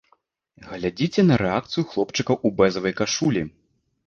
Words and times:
Глядзіце 0.69 1.21
на 1.27 1.37
рэакцыю 1.43 1.83
хлопчыка 1.93 2.33
ў 2.37 2.47
бэзавай 2.63 2.93
кашулі. 3.03 3.47